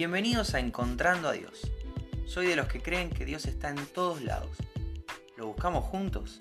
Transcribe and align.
Bienvenidos 0.00 0.54
a 0.54 0.60
Encontrando 0.60 1.28
a 1.28 1.32
Dios. 1.32 1.70
Soy 2.24 2.46
de 2.46 2.56
los 2.56 2.68
que 2.68 2.80
creen 2.80 3.10
que 3.10 3.26
Dios 3.26 3.44
está 3.44 3.68
en 3.68 3.76
todos 3.84 4.22
lados. 4.22 4.56
¿Lo 5.36 5.48
buscamos 5.48 5.84
juntos? 5.84 6.38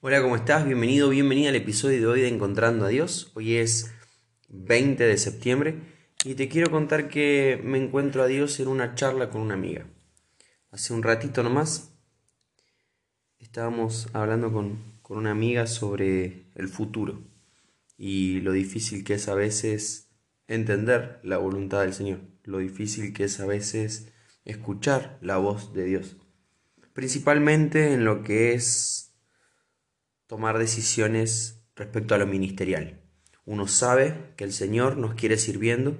Hola, 0.00 0.20
¿cómo 0.20 0.34
estás? 0.34 0.64
Bienvenido, 0.64 1.10
bienvenida 1.10 1.50
al 1.50 1.54
episodio 1.54 2.00
de 2.00 2.06
hoy 2.08 2.20
de 2.22 2.26
Encontrando 2.26 2.86
a 2.86 2.88
Dios. 2.88 3.30
Hoy 3.36 3.54
es 3.54 3.94
20 4.48 5.04
de 5.04 5.16
septiembre 5.16 5.78
y 6.24 6.34
te 6.34 6.48
quiero 6.48 6.68
contar 6.68 7.08
que 7.08 7.60
me 7.62 7.78
encuentro 7.78 8.24
a 8.24 8.26
Dios 8.26 8.58
en 8.58 8.66
una 8.66 8.96
charla 8.96 9.30
con 9.30 9.42
una 9.42 9.54
amiga. 9.54 9.86
Hace 10.72 10.92
un 10.92 11.04
ratito 11.04 11.44
nomás 11.44 11.96
estábamos 13.38 14.08
hablando 14.12 14.52
con, 14.52 14.98
con 15.02 15.18
una 15.18 15.30
amiga 15.30 15.68
sobre 15.68 16.50
el 16.56 16.66
futuro 16.66 17.35
y 17.96 18.40
lo 18.40 18.52
difícil 18.52 19.04
que 19.04 19.14
es 19.14 19.28
a 19.28 19.34
veces 19.34 20.10
entender 20.48 21.20
la 21.22 21.38
voluntad 21.38 21.80
del 21.80 21.94
Señor, 21.94 22.20
lo 22.44 22.58
difícil 22.58 23.12
que 23.12 23.24
es 23.24 23.40
a 23.40 23.46
veces 23.46 24.12
escuchar 24.44 25.18
la 25.20 25.38
voz 25.38 25.72
de 25.72 25.84
Dios, 25.84 26.16
principalmente 26.92 27.92
en 27.92 28.04
lo 28.04 28.22
que 28.22 28.54
es 28.54 29.14
tomar 30.26 30.58
decisiones 30.58 31.62
respecto 31.74 32.14
a 32.14 32.18
lo 32.18 32.26
ministerial. 32.26 33.00
Uno 33.44 33.68
sabe 33.68 34.32
que 34.36 34.44
el 34.44 34.52
Señor 34.52 34.96
nos 34.96 35.14
quiere 35.14 35.36
sirviendo, 35.36 35.96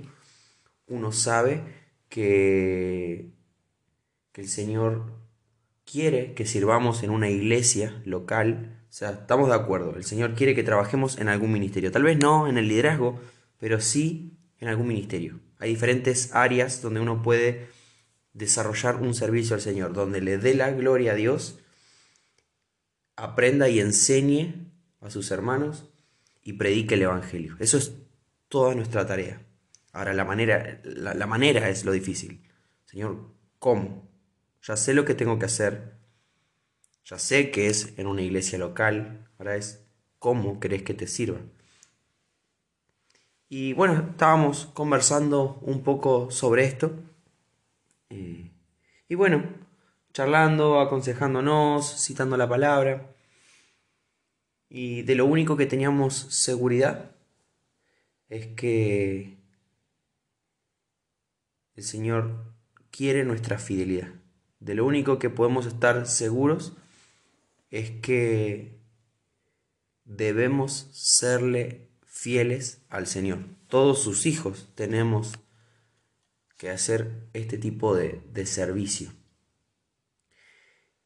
uno 0.87 1.13
sabe 1.13 1.63
que, 2.09 3.33
el 4.35 4.49
Señor 4.49 5.15
quiere 5.87 6.35
que 6.35 6.45
sirvamos 6.45 7.03
en 7.03 7.11
una 7.11 7.31
iglesia 7.31 8.03
local, 8.05 8.77
o 8.91 8.93
sea, 8.93 9.11
estamos 9.11 9.49
de 9.49 9.55
acuerdo. 9.55 9.95
El 9.97 10.05
Señor 10.05 10.35
quiere 10.35 10.55
que 10.55 10.65
trabajemos 10.65 11.19
en 11.19 11.29
algún 11.29 11.53
ministerio. 11.53 11.93
Tal 11.93 12.03
vez 12.03 12.19
no 12.19 12.49
en 12.49 12.59
el 12.59 12.69
liderazgo, 12.69 13.19
pero 13.59 13.81
sí 13.81 14.37
en 14.59 14.69
algún 14.69 14.89
ministerio. 14.89 15.41
Hay 15.59 15.71
diferentes 15.71 16.35
áreas 16.35 16.83
donde 16.83 17.01
uno 17.01 17.23
puede 17.23 17.69
desarrollar 18.35 18.97
un 18.97 19.15
servicio 19.15 19.55
al 19.55 19.63
Señor, 19.63 19.95
donde 19.95 20.21
le 20.21 20.37
dé 20.37 20.55
la 20.55 20.71
gloria 20.73 21.13
a 21.13 21.15
Dios, 21.15 21.61
aprenda 23.15 23.69
y 23.69 23.81
enseñe 23.81 24.71
a 25.01 25.09
sus 25.09 25.31
hermanos 25.31 25.89
y 26.43 26.55
predique 26.55 26.95
el 26.97 27.03
Evangelio. 27.03 27.57
Eso 27.61 27.79
es 27.79 27.95
toda 28.49 28.75
nuestra 28.75 29.07
tarea. 29.07 29.47
Ahora, 29.93 30.13
la 30.13 30.25
manera, 30.25 30.81
la, 30.85 31.15
la 31.15 31.27
manera 31.27 31.71
es 31.71 31.85
lo 31.85 31.93
difícil. 31.93 32.43
Señor, 32.85 33.33
¿cómo? 33.59 34.07
Ya 34.67 34.77
sé 34.77 34.95
lo 34.95 35.05
que 35.05 35.15
tengo 35.15 35.39
que 35.39 35.47
hacer, 35.47 35.95
ya 37.05 37.21
sé 37.21 37.53
que 37.53 37.69
es 37.69 37.97
en 37.99 38.09
una 38.09 38.23
iglesia 38.23 38.59
local, 38.59 39.29
ahora 39.39 39.55
es 39.55 39.87
cómo 40.19 40.59
querés 40.59 40.83
que 40.83 40.93
te 40.93 41.07
sirva. 41.07 41.39
Y 43.49 43.75
bueno, 43.75 44.09
estábamos 44.11 44.67
conversando 44.67 45.61
un 45.63 45.85
poco 45.85 46.33
sobre 46.33 46.65
esto. 46.65 46.99
Y 48.11 49.15
bueno, 49.15 49.45
charlando, 50.13 50.81
aconsejándonos, 50.81 52.05
citando 52.05 52.37
la 52.37 52.49
palabra. 52.49 53.15
Y 54.69 55.03
de 55.03 55.15
lo 55.15 55.27
único 55.27 55.57
que 55.57 55.67
teníamos 55.67 56.17
seguridad 56.17 57.13
es 58.29 58.49
que 58.49 59.37
el 61.77 61.85
Señor 61.85 62.53
quiere 62.91 63.25
nuestra 63.25 63.59
fidelidad. 63.59 64.26
De 64.61 64.75
lo 64.75 64.85
único 64.87 65.19
que 65.19 65.31
podemos 65.31 65.67
estar 65.67 66.07
seguros 66.07 66.73
es 67.71 67.91
que 67.91 68.79
debemos 70.05 70.89
serle 70.93 71.89
fieles 72.07 72.81
al 72.89 73.07
Señor. 73.07 73.41
Todos 73.69 74.03
sus 74.03 74.27
hijos 74.27 74.69
tenemos 74.75 75.35
que 76.57 76.71
hacer 76.71 77.29
este 77.35 77.59
tipo 77.59 77.95
de, 77.95 78.23
de 78.33 78.47
servicio. 78.47 79.13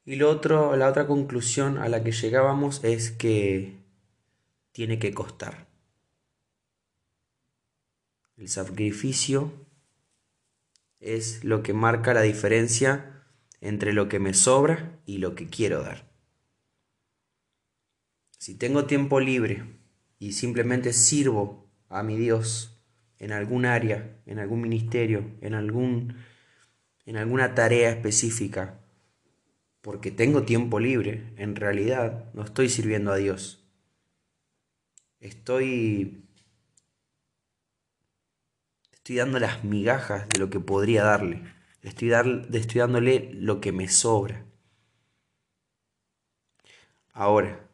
Y 0.05 0.17
lo 0.17 0.31
otro, 0.31 0.77
la 0.77 0.89
otra 0.89 1.07
conclusión 1.07 1.79
a 1.79 1.89
la 1.89 2.03
que 2.03 2.13
llegábamos 2.13 2.83
es 2.85 3.11
que 3.11 3.77
tiene 4.73 4.99
que 4.99 5.13
costar. 5.13 5.67
El 8.37 8.49
sacrificio 8.49 9.53
es 11.01 11.45
lo 11.45 11.63
que 11.63 11.75
marca 11.75 12.15
la 12.15 12.23
diferencia 12.23 13.20
entre 13.61 13.93
lo 13.93 14.09
que 14.09 14.19
me 14.19 14.35
sobra 14.35 14.99
y 15.07 15.19
lo 15.19 15.35
que 15.35 15.49
quiero 15.49 15.83
dar. 15.83 16.11
Si 18.39 18.55
tengo 18.55 18.87
tiempo 18.87 19.21
libre 19.21 19.65
y 20.19 20.33
simplemente 20.33 20.93
sirvo 20.93 21.71
a 21.89 22.03
mi 22.03 22.17
Dios 22.17 22.83
en 23.19 23.33
algún 23.33 23.67
área, 23.67 24.19
en 24.25 24.39
algún 24.39 24.63
ministerio, 24.63 25.31
en, 25.43 25.55
algún, 25.55 26.17
en 27.05 27.17
alguna 27.17 27.55
tarea 27.55 27.91
específica, 27.91 28.81
porque 29.83 30.11
tengo 30.11 30.45
tiempo 30.45 30.81
libre, 30.81 31.33
en 31.37 31.57
realidad 31.57 32.33
no 32.33 32.43
estoy 32.45 32.69
sirviendo 32.69 33.13
a 33.13 33.17
Dios. 33.17 33.67
Estoy 35.19 36.25
estoy 38.93 39.17
dando 39.17 39.39
las 39.39 39.65
migajas 39.65 40.29
de 40.29 40.39
lo 40.39 40.51
que 40.51 40.61
podría 40.61 41.03
darle. 41.03 41.43
Estoy, 41.83 42.13
estoy 42.53 42.81
dándole 42.81 43.31
lo 43.35 43.61
que 43.61 43.73
me 43.73 43.89
sobra. 43.89 44.47
Ahora, 47.13 47.69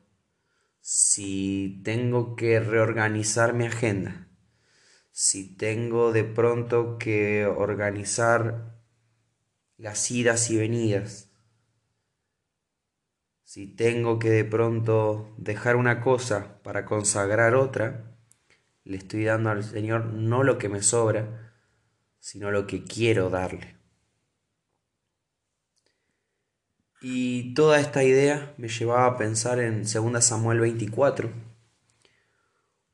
si 0.80 1.80
tengo 1.84 2.36
que 2.36 2.60
reorganizar 2.60 3.54
mi 3.54 3.66
agenda, 3.66 4.28
si 5.10 5.56
tengo 5.56 6.12
de 6.12 6.24
pronto 6.24 6.98
que 6.98 7.46
organizar 7.46 8.76
las 9.76 10.10
idas 10.10 10.50
y 10.50 10.58
venidas, 10.58 11.30
si 13.42 13.66
tengo 13.66 14.18
que 14.18 14.30
de 14.30 14.44
pronto 14.44 15.34
dejar 15.38 15.76
una 15.76 16.00
cosa 16.00 16.60
para 16.62 16.84
consagrar 16.84 17.54
otra, 17.54 18.16
le 18.84 18.98
estoy 18.98 19.24
dando 19.24 19.50
al 19.50 19.64
Señor 19.64 20.06
no 20.06 20.44
lo 20.44 20.58
que 20.58 20.68
me 20.68 20.82
sobra, 20.82 21.54
sino 22.18 22.50
lo 22.50 22.66
que 22.66 22.84
quiero 22.84 23.30
darle. 23.30 23.75
Y 27.00 27.54
toda 27.54 27.78
esta 27.78 28.04
idea 28.04 28.54
me 28.56 28.68
llevaba 28.68 29.06
a 29.06 29.18
pensar 29.18 29.58
en 29.58 29.82
2 29.82 30.24
Samuel 30.24 30.60
24, 30.60 31.30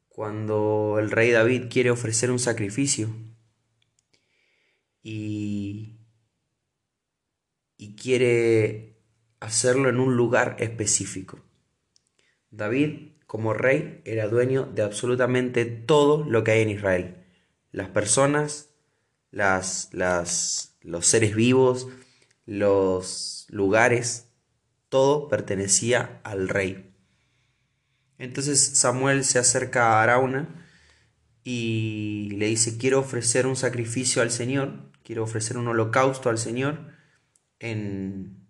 cuando 0.09 0.97
el 0.99 1.11
rey 1.11 1.31
David 1.31 1.67
quiere 1.71 1.91
ofrecer 1.91 2.31
un 2.31 2.39
sacrificio 2.39 3.15
y, 5.03 6.01
y 7.77 7.95
quiere 7.95 8.97
hacerlo 9.41 9.89
en 9.89 10.01
un 10.01 10.17
lugar 10.17 10.57
específico. 10.59 11.41
David, 12.51 13.13
como 13.27 13.55
rey, 13.55 14.03
era 14.05 14.29
dueño 14.29 14.67
de 14.67 14.83
absolutamente 14.83 15.65
todo 15.65 16.25
lo 16.25 16.45
que 16.45 16.51
hay 16.53 16.63
en 16.63 16.71
Israel. 16.71 17.25
Las 17.71 17.89
personas, 17.89 18.71
las, 19.31 19.89
las, 19.93 20.77
los 20.83 21.07
seres 21.07 21.35
vivos, 21.35 21.89
los 22.47 23.47
lugares, 23.51 24.29
todo 24.89 25.29
pertenecía 25.29 26.21
al 26.25 26.49
rey. 26.49 26.95
Entonces 28.19 28.79
Samuel 28.79 29.25
se 29.25 29.39
acerca 29.39 29.95
a 29.95 30.03
Arauna 30.03 30.67
y 31.45 32.31
le 32.37 32.47
dice, 32.47 32.79
quiero 32.79 33.01
ofrecer 33.01 33.47
un 33.47 33.57
sacrificio 33.57 34.23
al 34.23 34.31
Señor, 34.31 34.93
quiero 35.03 35.25
ofrecer 35.25 35.57
un 35.57 35.69
holocausto 35.69 36.31
al 36.31 36.39
Señor 36.39 36.93
en, 37.59 38.47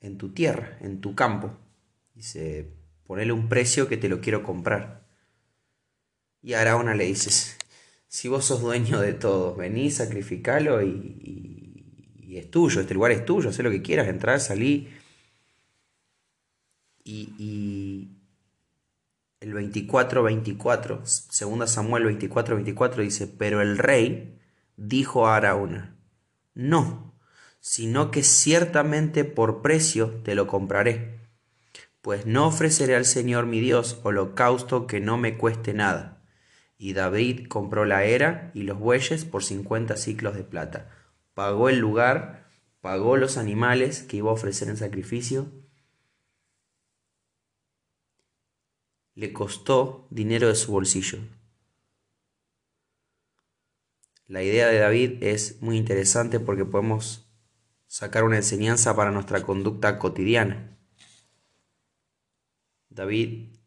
en 0.00 0.18
tu 0.18 0.32
tierra, 0.32 0.78
en 0.80 1.00
tu 1.00 1.14
campo. 1.14 1.56
Dice, 2.14 2.74
ponele 3.04 3.32
un 3.32 3.48
precio 3.48 3.88
que 3.88 3.96
te 3.96 4.08
lo 4.08 4.20
quiero 4.20 4.42
comprar. 4.42 5.06
Y 6.40 6.54
Arauna 6.54 6.94
le 6.94 7.04
dice, 7.04 7.30
si 8.08 8.28
vos 8.28 8.44
sos 8.44 8.60
dueño 8.60 9.00
de 9.00 9.12
todo, 9.12 9.54
vení, 9.54 9.90
sacrificalo 9.90 10.82
y 10.82 11.61
es 12.38 12.50
tuyo, 12.50 12.80
este 12.80 12.94
lugar 12.94 13.12
es 13.12 13.24
tuyo, 13.24 13.48
haz 13.48 13.58
lo 13.58 13.70
que 13.70 13.82
quieras, 13.82 14.08
entrar, 14.08 14.40
salir. 14.40 15.00
Y, 17.04 17.34
y 17.38 18.22
el 19.40 19.54
24-24, 19.54 21.04
segunda 21.04 21.66
Samuel 21.66 22.04
24-24 22.18 22.96
dice, 22.96 23.26
pero 23.26 23.60
el 23.60 23.76
rey 23.76 24.38
dijo 24.76 25.26
a 25.26 25.36
Araúna, 25.36 25.96
no, 26.54 27.14
sino 27.60 28.10
que 28.10 28.22
ciertamente 28.22 29.24
por 29.24 29.62
precio 29.62 30.20
te 30.22 30.34
lo 30.34 30.46
compraré, 30.46 31.20
pues 32.00 32.26
no 32.26 32.46
ofreceré 32.46 32.96
al 32.96 33.04
Señor 33.04 33.46
mi 33.46 33.60
Dios 33.60 34.00
holocausto 34.02 34.86
que 34.86 35.00
no 35.00 35.18
me 35.18 35.36
cueste 35.36 35.74
nada. 35.74 36.22
Y 36.78 36.94
David 36.94 37.46
compró 37.46 37.84
la 37.84 38.04
era 38.04 38.50
y 38.54 38.62
los 38.62 38.78
bueyes 38.78 39.24
por 39.24 39.44
cincuenta 39.44 39.96
ciclos 39.96 40.34
de 40.34 40.42
plata 40.42 41.01
pagó 41.34 41.68
el 41.68 41.78
lugar, 41.78 42.48
pagó 42.80 43.16
los 43.16 43.36
animales 43.36 44.02
que 44.02 44.18
iba 44.18 44.30
a 44.30 44.34
ofrecer 44.34 44.68
en 44.68 44.76
sacrificio. 44.76 45.50
Le 49.14 49.32
costó 49.32 50.06
dinero 50.10 50.48
de 50.48 50.54
su 50.54 50.72
bolsillo, 50.72 51.18
La 54.26 54.42
idea 54.42 54.68
de 54.68 54.78
David 54.78 55.22
es 55.22 55.60
muy 55.60 55.76
interesante 55.76 56.40
porque 56.40 56.64
podemos 56.64 57.30
sacar 57.86 58.24
una 58.24 58.36
enseñanza 58.36 58.96
para 58.96 59.10
nuestra 59.10 59.42
conducta 59.42 59.98
cotidiana. 59.98 60.78
David 62.88 63.58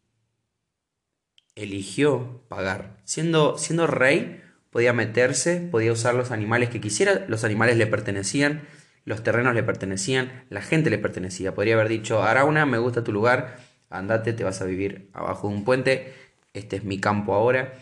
eligió 1.54 2.44
pagar. 2.48 3.00
Siendo, 3.06 3.60
siendo 3.60 3.86
rey, 3.86 4.42
podía 4.76 4.92
meterse, 4.92 5.62
podía 5.72 5.94
usar 5.94 6.16
los 6.16 6.32
animales 6.32 6.68
que 6.68 6.82
quisiera, 6.82 7.24
los 7.30 7.46
animales 7.46 7.78
le 7.78 7.88
pertenecían, 7.88 8.64
los 9.06 9.24
terrenos 9.24 9.56
le 9.56 9.64
pertenecían, 9.64 10.44
la 10.50 10.62
gente 10.62 10.90
le 10.90 10.98
pertenecía. 10.98 11.56
Podría 11.56 11.76
haber 11.76 11.88
dicho, 11.88 12.22
Arauna, 12.22 12.66
me 12.66 12.78
gusta 12.78 13.02
tu 13.02 13.14
lugar, 13.14 13.56
andate, 13.90 14.34
te 14.34 14.44
vas 14.44 14.62
a 14.62 14.66
vivir 14.66 15.10
abajo 15.14 15.48
de 15.48 15.56
un 15.56 15.64
puente, 15.64 16.14
este 16.52 16.76
es 16.76 16.84
mi 16.84 17.00
campo 17.00 17.34
ahora, 17.34 17.76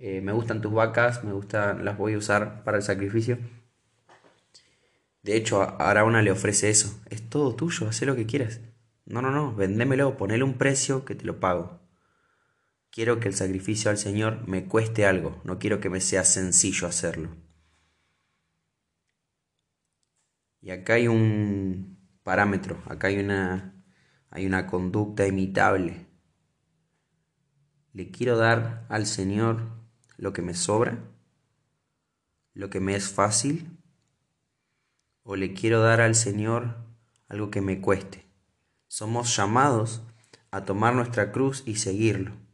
eh, 0.00 0.22
me 0.22 0.32
gustan 0.32 0.60
tus 0.60 0.72
vacas, 0.72 1.22
me 1.22 1.32
gustan, 1.32 1.84
las 1.84 1.96
voy 1.96 2.14
a 2.14 2.18
usar 2.18 2.64
para 2.64 2.78
el 2.78 2.82
sacrificio. 2.82 3.38
De 5.22 5.36
hecho, 5.36 5.62
a 5.62 5.88
Arauna 5.88 6.20
le 6.20 6.32
ofrece 6.32 6.68
eso, 6.68 7.00
es 7.10 7.22
todo 7.30 7.54
tuyo, 7.54 7.86
haz 7.86 8.02
lo 8.02 8.16
que 8.16 8.26
quieras. 8.26 8.58
No, 9.06 9.22
no, 9.22 9.30
no, 9.30 9.54
vendémelo, 9.54 10.16
ponele 10.16 10.42
un 10.42 10.54
precio 10.54 11.04
que 11.04 11.14
te 11.14 11.26
lo 11.26 11.38
pago. 11.38 11.78
Quiero 12.90 13.20
que 13.20 13.28
el 13.28 13.34
sacrificio 13.34 13.90
al 13.90 13.98
Señor 13.98 14.48
me 14.48 14.66
cueste 14.66 15.06
algo, 15.06 15.40
no 15.44 15.58
quiero 15.58 15.78
que 15.80 15.90
me 15.90 16.00
sea 16.00 16.24
sencillo 16.24 16.88
hacerlo. 16.88 17.30
Y 20.60 20.70
acá 20.70 20.94
hay 20.94 21.06
un 21.06 21.98
parámetro, 22.22 22.82
acá 22.86 23.06
hay 23.06 23.18
una, 23.18 23.84
hay 24.30 24.44
una 24.44 24.66
conducta 24.66 25.26
imitable. 25.26 26.06
Le 27.92 28.10
quiero 28.10 28.36
dar 28.36 28.86
al 28.88 29.06
Señor 29.06 29.68
lo 30.16 30.32
que 30.32 30.42
me 30.42 30.54
sobra, 30.54 30.98
lo 32.54 32.70
que 32.70 32.80
me 32.80 32.94
es 32.96 33.08
fácil, 33.08 33.78
o 35.22 35.36
le 35.36 35.54
quiero 35.54 35.80
dar 35.80 36.00
al 36.00 36.16
Señor 36.16 36.76
algo 37.28 37.50
que 37.50 37.60
me 37.60 37.80
cueste. 37.80 38.26
Somos 38.88 39.36
llamados 39.36 40.02
a 40.50 40.64
tomar 40.64 40.94
nuestra 40.94 41.30
cruz 41.30 41.62
y 41.64 41.76
seguirlo. 41.76 42.49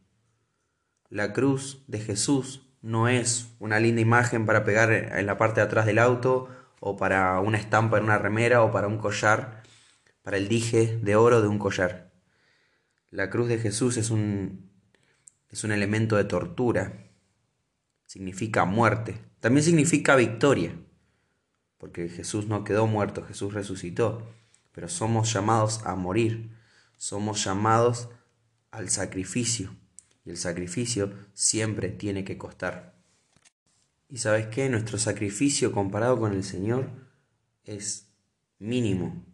La 1.09 1.31
cruz 1.31 1.83
de 1.87 1.99
Jesús 1.99 2.67
no 2.81 3.07
es 3.07 3.55
una 3.59 3.79
linda 3.79 4.01
imagen 4.01 4.45
para 4.45 4.63
pegar 4.63 4.91
en 4.91 5.25
la 5.25 5.37
parte 5.37 5.61
de 5.61 5.65
atrás 5.65 5.85
del 5.85 5.99
auto 5.99 6.49
o 6.79 6.97
para 6.97 7.39
una 7.39 7.57
estampa 7.57 7.97
en 7.97 8.03
una 8.03 8.17
remera 8.17 8.61
o 8.63 8.71
para 8.71 8.87
un 8.87 8.97
collar, 8.97 9.63
para 10.21 10.37
el 10.37 10.47
dije 10.47 10.99
de 11.01 11.15
oro 11.15 11.41
de 11.41 11.47
un 11.47 11.59
collar. 11.59 12.11
La 13.09 13.29
cruz 13.29 13.47
de 13.47 13.57
Jesús 13.57 13.95
es 13.97 14.09
un, 14.09 14.69
es 15.49 15.63
un 15.63 15.71
elemento 15.71 16.17
de 16.17 16.25
tortura, 16.25 17.07
significa 18.05 18.65
muerte, 18.65 19.21
también 19.39 19.63
significa 19.63 20.15
victoria, 20.15 20.75
porque 21.77 22.09
Jesús 22.09 22.47
no 22.47 22.63
quedó 22.63 22.85
muerto, 22.85 23.23
Jesús 23.23 23.53
resucitó, 23.53 24.27
pero 24.73 24.89
somos 24.89 25.31
llamados 25.31 25.85
a 25.85 25.95
morir, 25.95 26.51
somos 26.97 27.43
llamados 27.43 28.09
al 28.71 28.89
sacrificio, 28.89 29.73
y 30.27 30.29
el 30.29 30.37
sacrificio 30.37 31.13
siempre 31.33 31.87
tiene 31.87 32.25
que 32.25 32.37
costar. 32.37 32.93
Y 34.09 34.17
sabes 34.17 34.47
qué, 34.47 34.67
nuestro 34.67 34.97
sacrificio 34.97 35.71
comparado 35.71 36.19
con 36.19 36.33
el 36.33 36.43
Señor 36.43 36.89
es 37.63 38.09
mínimo. 38.59 39.25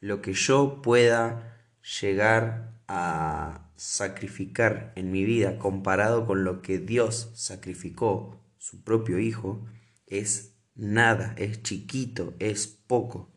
Lo 0.00 0.22
que 0.22 0.32
yo 0.32 0.80
pueda 0.80 1.58
llegar 2.00 2.80
a 2.88 3.70
sacrificar 3.76 4.94
en 4.96 5.12
mi 5.12 5.24
vida 5.24 5.58
comparado 5.58 6.26
con 6.26 6.42
lo 6.42 6.62
que 6.62 6.78
Dios 6.78 7.32
sacrificó, 7.34 8.42
su 8.56 8.82
propio 8.82 9.18
Hijo, 9.18 9.66
es 10.06 10.54
nada, 10.74 11.34
es 11.36 11.62
chiquito, 11.62 12.34
es 12.38 12.66
poco. 12.66 13.30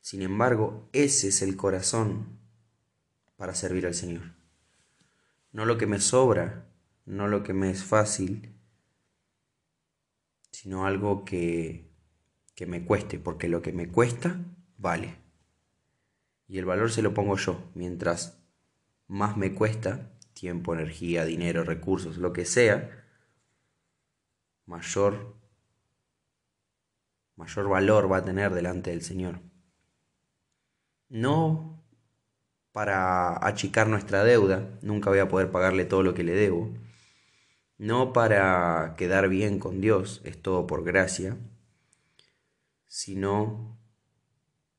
Sin 0.00 0.22
embargo, 0.22 0.88
ese 0.92 1.28
es 1.28 1.40
el 1.42 1.56
corazón 1.56 2.40
para 3.36 3.54
servir 3.54 3.86
al 3.86 3.94
Señor. 3.94 4.35
No 5.56 5.64
lo 5.64 5.78
que 5.78 5.86
me 5.86 6.00
sobra, 6.00 6.68
no 7.06 7.28
lo 7.28 7.42
que 7.42 7.54
me 7.54 7.70
es 7.70 7.82
fácil, 7.82 8.54
sino 10.50 10.84
algo 10.84 11.24
que, 11.24 11.90
que 12.54 12.66
me 12.66 12.84
cueste, 12.84 13.18
porque 13.18 13.48
lo 13.48 13.62
que 13.62 13.72
me 13.72 13.88
cuesta 13.88 14.38
vale. 14.76 15.16
Y 16.46 16.58
el 16.58 16.66
valor 16.66 16.90
se 16.90 17.00
lo 17.00 17.14
pongo 17.14 17.38
yo, 17.38 17.70
mientras 17.72 18.38
más 19.06 19.38
me 19.38 19.54
cuesta, 19.54 20.12
tiempo, 20.34 20.74
energía, 20.74 21.24
dinero, 21.24 21.64
recursos, 21.64 22.18
lo 22.18 22.34
que 22.34 22.44
sea, 22.44 23.06
mayor 24.66 25.38
mayor 27.34 27.66
valor 27.70 28.12
va 28.12 28.18
a 28.18 28.24
tener 28.26 28.52
delante 28.52 28.90
del 28.90 29.00
Señor. 29.00 29.40
No 31.08 31.75
para 32.76 33.42
achicar 33.46 33.88
nuestra 33.88 34.22
deuda, 34.22 34.68
nunca 34.82 35.08
voy 35.08 35.20
a 35.20 35.30
poder 35.30 35.50
pagarle 35.50 35.86
todo 35.86 36.02
lo 36.02 36.12
que 36.12 36.24
le 36.24 36.34
debo, 36.34 36.74
no 37.78 38.12
para 38.12 38.96
quedar 38.98 39.30
bien 39.30 39.58
con 39.58 39.80
Dios, 39.80 40.20
es 40.24 40.42
todo 40.42 40.66
por 40.66 40.84
gracia, 40.84 41.38
sino 42.86 43.78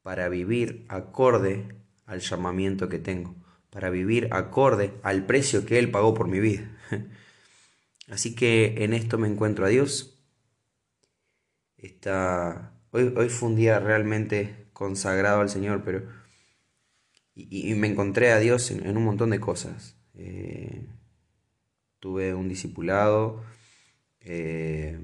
para 0.03 0.29
vivir 0.29 0.85
acorde 0.89 1.75
al 2.05 2.19
llamamiento 2.19 2.87
que 2.87 2.99
tengo, 2.99 3.33
para 3.71 3.89
vivir 3.89 4.29
acorde 4.31 4.93
al 5.01 5.25
precio 5.25 5.65
que 5.65 5.79
Él 5.79 5.89
pagó 5.89 6.13
por 6.13 6.27
mi 6.27 6.39
vida. 6.39 6.69
Así 8.11 8.35
que 8.35 8.83
en 8.83 8.93
esto 8.93 9.17
me 9.17 9.27
encuentro 9.27 9.65
a 9.65 9.69
Dios. 9.69 10.21
Hoy, 12.91 13.11
hoy 13.17 13.29
fue 13.29 13.49
un 13.49 13.55
día 13.55 13.79
realmente 13.79 14.67
consagrado 14.71 15.41
al 15.41 15.49
Señor, 15.49 15.81
pero... 15.83 16.26
Y, 17.39 17.75
me 17.75 17.85
encontré 17.87 18.31
a 18.31 18.39
Dios 18.39 18.71
en, 18.71 18.97
un 18.97 19.03
montón 19.03 19.29
de 19.29 19.39
cosas. 19.39 19.95
Eh, 20.15 20.87
tuve 21.99 22.33
un 22.33 22.49
discipulado, 22.49 23.43
eh, 24.21 24.99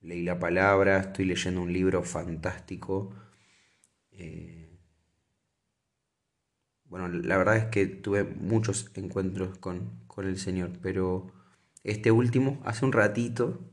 leí 0.00 0.22
la 0.22 0.38
palabra, 0.38 0.98
estoy 1.00 1.24
leyendo 1.24 1.62
un 1.62 1.72
libro 1.72 2.04
fantástico. 2.04 3.12
Eh, 4.12 4.78
bueno, 6.84 7.08
la 7.08 7.38
verdad 7.38 7.56
es 7.56 7.64
que 7.64 7.86
tuve 7.86 8.22
muchos 8.22 8.92
encuentros 8.94 9.58
con, 9.58 10.04
con 10.06 10.28
el 10.28 10.38
Señor, 10.38 10.78
pero 10.80 11.32
este 11.82 12.12
último, 12.12 12.62
hace 12.64 12.84
un 12.84 12.92
ratito, 12.92 13.68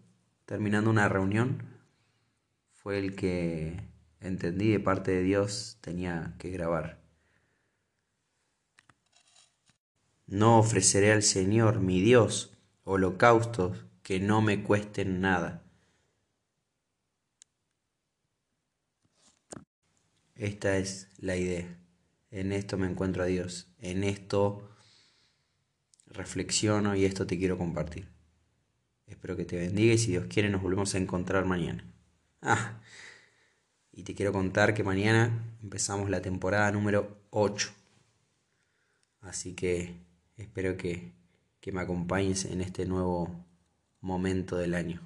terminando 0.45 0.89
una 0.89 1.07
reunión, 1.07 1.61
fue 2.71 2.97
el 2.97 3.15
que 3.15 3.79
entendí 4.21 4.71
de 4.71 4.79
parte 4.79 5.11
de 5.11 5.23
Dios 5.23 5.77
tenía 5.81 6.35
que 6.39 6.49
grabar. 6.49 6.99
No 10.27 10.59
ofreceré 10.59 11.11
al 11.11 11.23
Señor, 11.23 11.79
mi 11.79 12.01
Dios, 12.01 12.57
holocaustos 12.83 13.85
que 14.03 14.19
no 14.19 14.41
me 14.41 14.63
cuesten 14.63 15.21
nada. 15.21 15.63
Esta 20.35 20.77
es 20.77 21.09
la 21.17 21.35
idea. 21.35 21.77
En 22.31 22.51
esto 22.51 22.77
me 22.77 22.87
encuentro 22.87 23.23
a 23.23 23.25
Dios. 23.25 23.67
En 23.79 24.03
esto 24.03 24.69
reflexiono 26.05 26.95
y 26.95 27.05
esto 27.05 27.27
te 27.27 27.37
quiero 27.37 27.57
compartir. 27.57 28.09
Espero 29.07 29.35
que 29.35 29.45
te 29.45 29.57
bendiga 29.57 29.93
y 29.93 29.97
si 29.97 30.11
Dios 30.11 30.27
quiere 30.29 30.49
nos 30.49 30.61
volvemos 30.61 30.93
a 30.93 30.99
encontrar 30.99 31.45
mañana. 31.45 31.83
Ah, 32.41 32.81
y 33.99 34.03
te 34.03 34.15
quiero 34.15 34.31
contar 34.31 34.73
que 34.73 34.83
mañana 34.83 35.31
empezamos 35.61 36.09
la 36.09 36.21
temporada 36.21 36.71
número 36.71 37.17
8. 37.31 37.69
Así 39.21 39.53
que 39.53 40.09
Espero 40.39 40.77
que, 40.77 41.11
que 41.59 41.73
me 41.73 41.81
acompañes 41.81 42.45
en 42.45 42.61
este 42.61 42.85
nuevo 42.85 43.29
momento 43.99 44.55
del 44.55 44.73
año. 44.73 45.01